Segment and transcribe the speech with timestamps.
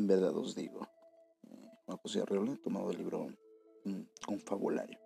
[0.00, 0.88] en verdad os digo.
[2.62, 3.28] Tomado libro
[3.84, 4.98] mm, Un fabulario.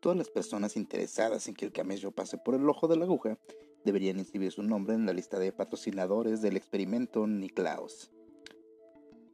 [0.00, 3.38] Todas las personas interesadas en que el camello pase por el ojo de la aguja
[3.84, 8.10] deberían inscribir su nombre en la lista de patrocinadores del experimento Niklaus.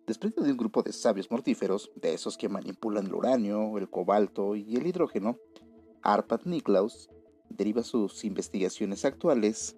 [0.06, 4.56] Después de un grupo de sabios mortíferos, de esos que manipulan el uranio, el cobalto
[4.56, 5.38] y el hidrógeno,
[6.02, 7.10] Arpad Niklaus
[7.50, 9.76] deriva sus investigaciones actuales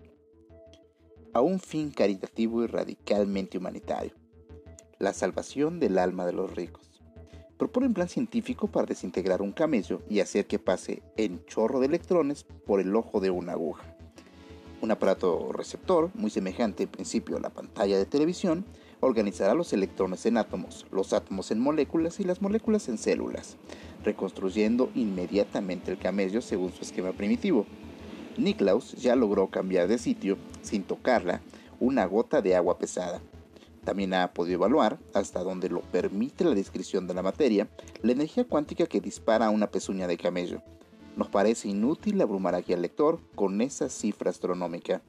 [1.32, 4.12] a un fin caritativo y radicalmente humanitario,
[4.98, 7.02] la salvación del alma de los ricos.
[7.56, 11.86] Propone un plan científico para desintegrar un camello y hacer que pase en chorro de
[11.86, 13.96] electrones por el ojo de una aguja.
[14.80, 18.64] Un aparato receptor, muy semejante en principio a la pantalla de televisión,
[19.00, 23.56] organizará los electrones en átomos, los átomos en moléculas y las moléculas en células,
[24.04, 27.66] reconstruyendo inmediatamente el camello según su esquema primitivo.
[28.38, 31.40] Niklaus ya logró cambiar de sitio, sin tocarla,
[31.78, 33.20] una gota de agua pesada.
[33.84, 37.68] También ha podido evaluar, hasta donde lo permite la descripción de la materia,
[38.02, 40.62] la energía cuántica que dispara una pezuña de camello.
[41.16, 45.02] Nos parece inútil abrumar aquí al lector con esa cifra astronómica.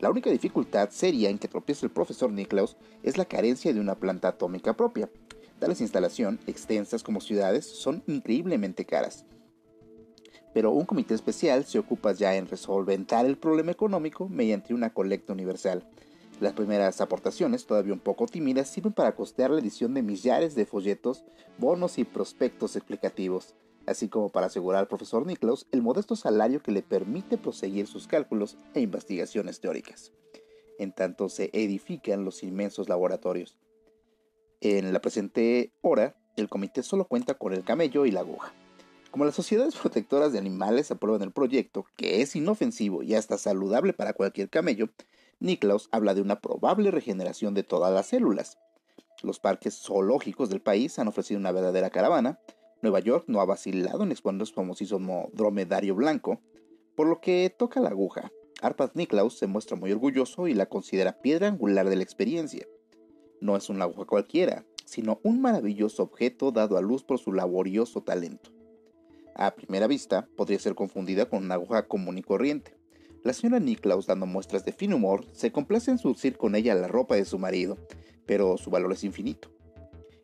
[0.00, 3.96] La única dificultad seria en que tropiece el profesor Niklaus es la carencia de una
[3.96, 5.10] planta atómica propia.
[5.58, 9.24] Tales instalaciones, extensas como ciudades, son increíblemente caras.
[10.58, 15.32] Pero un comité especial se ocupa ya en resolventar el problema económico mediante una colecta
[15.32, 15.88] universal.
[16.40, 20.66] Las primeras aportaciones, todavía un poco tímidas, sirven para costear la edición de millares de
[20.66, 21.22] folletos,
[21.58, 23.54] bonos y prospectos explicativos,
[23.86, 28.08] así como para asegurar al profesor Niklaus el modesto salario que le permite proseguir sus
[28.08, 30.10] cálculos e investigaciones teóricas,
[30.80, 33.56] en tanto se edifican los inmensos laboratorios.
[34.60, 38.52] En la presente hora, el comité solo cuenta con el camello y la aguja.
[39.10, 43.94] Como las sociedades protectoras de animales aprueban el proyecto, que es inofensivo y hasta saludable
[43.94, 44.90] para cualquier camello,
[45.40, 48.58] Niklaus habla de una probable regeneración de todas las células.
[49.22, 52.38] Los parques zoológicos del país han ofrecido una verdadera caravana.
[52.82, 56.40] Nueva York no ha vacilado en exponer su famosísimo dromedario blanco,
[56.94, 58.30] por lo que toca la aguja.
[58.60, 62.66] Arpad Niklaus se muestra muy orgulloso y la considera piedra angular de la experiencia.
[63.40, 68.02] No es una aguja cualquiera, sino un maravilloso objeto dado a luz por su laborioso
[68.02, 68.57] talento.
[69.40, 72.74] A primera vista, podría ser confundida con una aguja común y corriente.
[73.22, 76.88] La señora Niklaus, dando muestras de fin humor, se complace en surcir con ella la
[76.88, 77.78] ropa de su marido,
[78.26, 79.48] pero su valor es infinito.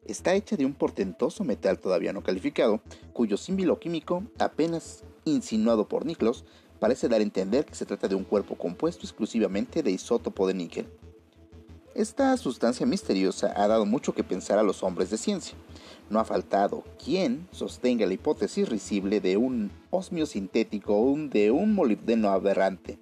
[0.05, 2.83] Está hecha de un portentoso metal todavía no calificado,
[3.13, 6.45] cuyo símbolo químico, apenas insinuado por Niklaus,
[6.81, 10.55] parece dar a entender que se trata de un cuerpo compuesto exclusivamente de isótopo de
[10.55, 10.89] níquel.
[11.95, 15.57] Esta sustancia misteriosa ha dado mucho que pensar a los hombres de ciencia.
[16.11, 21.73] No ha faltado quien sostenga la hipótesis risible de un osmio sintético o de un
[21.73, 22.99] molibdeno aberrante,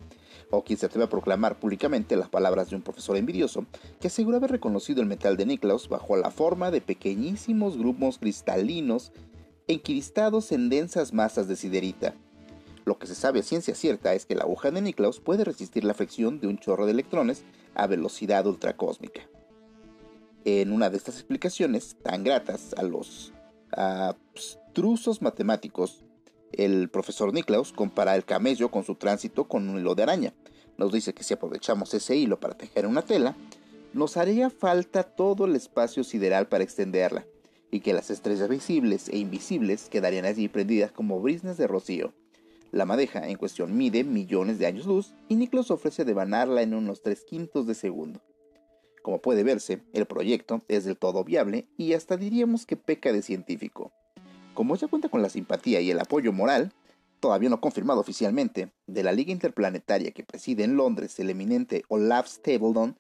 [0.51, 3.65] o quien se atreve a proclamar públicamente las palabras de un profesor envidioso
[3.99, 9.11] que asegura haber reconocido el metal de Niklaus bajo la forma de pequeñísimos grupos cristalinos
[9.69, 12.15] encristados en densas masas de siderita.
[12.85, 15.83] Lo que se sabe a ciencia cierta es que la aguja de Niklaus puede resistir
[15.83, 17.43] la fricción de un chorro de electrones
[17.75, 19.23] a velocidad ultracósmica.
[20.45, 23.33] En una de estas explicaciones tan gratas a los
[23.71, 26.05] abstrusos matemáticos,
[26.53, 30.35] el profesor Niklaus compara el camello con su tránsito con un hilo de araña.
[30.77, 33.37] Nos dice que si aprovechamos ese hilo para tejer una tela,
[33.93, 37.27] nos haría falta todo el espacio sideral para extenderla,
[37.71, 42.13] y que las estrellas visibles e invisibles quedarían allí prendidas como brisnes de rocío.
[42.73, 47.03] La madeja en cuestión mide millones de años luz y Niklaus ofrece devanarla en unos
[47.03, 48.23] tres quintos de segundo.
[49.03, 53.21] Como puede verse, el proyecto es del todo viable y hasta diríamos que peca de
[53.21, 53.93] científico.
[54.55, 56.73] Como ya cuenta con la simpatía y el apoyo moral,
[57.21, 62.27] todavía no confirmado oficialmente, de la Liga Interplanetaria que preside en Londres el eminente Olaf
[62.27, 62.99] Stapledon,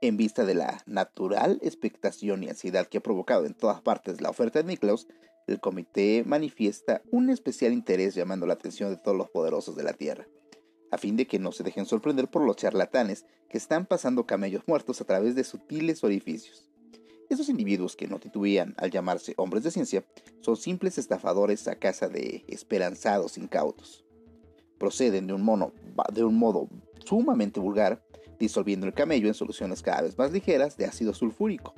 [0.00, 4.30] en vista de la natural expectación y ansiedad que ha provocado en todas partes la
[4.30, 5.06] oferta de Niklaus,
[5.46, 9.92] el comité manifiesta un especial interés llamando la atención de todos los poderosos de la
[9.92, 10.26] Tierra,
[10.90, 14.64] a fin de que no se dejen sorprender por los charlatanes que están pasando camellos
[14.66, 16.68] muertos a través de sutiles orificios.
[17.28, 20.04] Esos individuos que no titubean al llamarse hombres de ciencia
[20.40, 24.04] son simples estafadores a casa de esperanzados incautos.
[24.78, 25.72] Proceden de un, mono,
[26.12, 26.68] de un modo
[27.04, 28.04] sumamente vulgar,
[28.38, 31.74] disolviendo el camello en soluciones cada vez más ligeras de ácido sulfúrico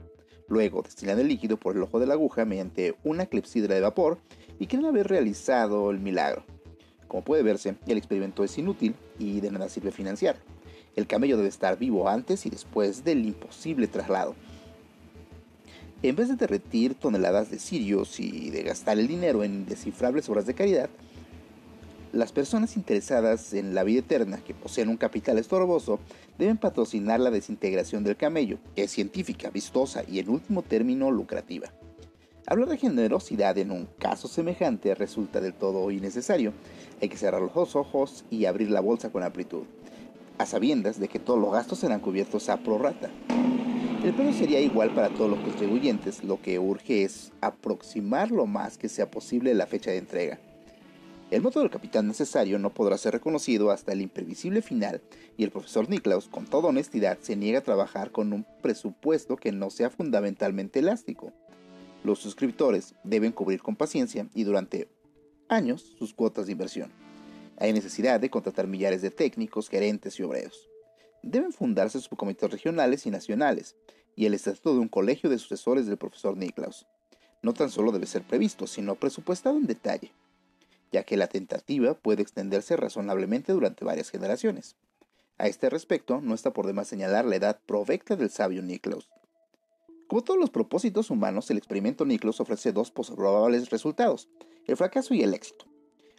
[0.48, 4.18] Luego destilan el líquido por el ojo de la aguja mediante una clepsidra de vapor
[4.58, 6.42] y creen haber realizado el milagro.
[7.06, 10.36] Como puede verse, el experimento es inútil y de nada sirve financiar.
[10.96, 14.34] El camello debe estar vivo antes y después del imposible traslado.
[16.02, 20.46] En vez de derretir toneladas de cirios y de gastar el dinero en indescifrables obras
[20.46, 20.90] de caridad,
[22.12, 26.00] Las personas interesadas en la vida eterna que poseen un capital estorboso
[26.38, 31.70] deben patrocinar la desintegración del camello, que es científica, vistosa y en último término lucrativa.
[32.46, 36.54] Hablar de generosidad en un caso semejante resulta del todo innecesario.
[37.02, 39.64] Hay que cerrar los ojos y abrir la bolsa con amplitud,
[40.38, 43.10] a sabiendas de que todos los gastos serán cubiertos a prorata.
[44.02, 48.78] El premio sería igual para todos los contribuyentes, lo que urge es aproximar lo más
[48.78, 50.38] que sea posible la fecha de entrega.
[51.30, 55.02] El monto del capital necesario no podrá ser reconocido hasta el imprevisible final
[55.36, 59.52] y el profesor Niklaus, con toda honestidad, se niega a trabajar con un presupuesto que
[59.52, 61.34] no sea fundamentalmente elástico.
[62.02, 64.88] Los suscriptores deben cubrir con paciencia y durante
[65.50, 66.90] años sus cuotas de inversión.
[67.58, 70.70] Hay necesidad de contratar millares de técnicos, gerentes y obreros.
[71.22, 73.76] Deben fundarse subcomités regionales y nacionales
[74.16, 76.86] y el estatuto de un colegio de sucesores del profesor Niklaus.
[77.42, 80.10] No tan solo debe ser previsto, sino presupuestado en detalle
[80.90, 84.76] ya que la tentativa puede extenderse razonablemente durante varias generaciones.
[85.38, 89.10] A este respecto, no está por demás señalar la edad provecta del sabio Niklaus.
[90.08, 94.28] Como todos los propósitos humanos, el experimento Niklaus ofrece dos probables resultados,
[94.66, 95.66] el fracaso y el éxito.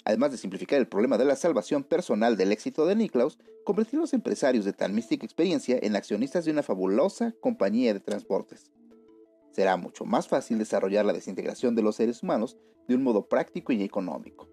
[0.05, 4.01] Además de simplificar el problema de la salvación personal del éxito de Niklaus, convertir a
[4.01, 8.71] los empresarios de tan mística experiencia en accionistas de una fabulosa compañía de transportes.
[9.51, 12.57] Será mucho más fácil desarrollar la desintegración de los seres humanos
[12.87, 14.47] de un modo práctico y económico.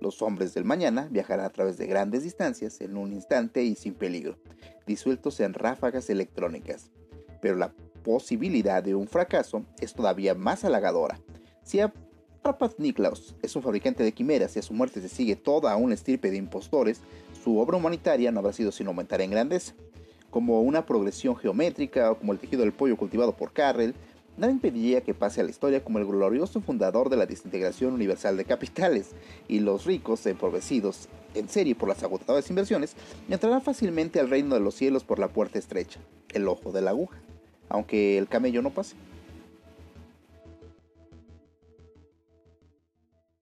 [0.00, 3.94] Los hombres del mañana viajarán a través de grandes distancias en un instante y sin
[3.94, 4.36] peligro,
[4.86, 6.90] disueltos en ráfagas electrónicas.
[7.40, 7.72] Pero la
[8.04, 11.18] posibilidad de un fracaso es todavía más halagadora.
[11.62, 11.92] Si a
[12.44, 15.94] Rapat Niklaus es un fabricante de quimeras y a su muerte se sigue toda una
[15.94, 17.00] estirpe de impostores,
[17.42, 19.74] su obra humanitaria no habrá sido sin aumentar en grandeza.
[20.30, 23.94] Como una progresión geométrica o como el tejido del pollo cultivado por Carrel,
[24.36, 28.36] Nada impediría que pase a la historia como el glorioso fundador de la desintegración universal
[28.36, 29.12] de capitales,
[29.48, 32.96] y los ricos, empobrecidos en serie por las agotadoras inversiones,
[33.30, 36.00] entrarán fácilmente al reino de los cielos por la puerta estrecha,
[36.34, 37.18] el ojo de la aguja,
[37.70, 38.94] aunque el camello no pase.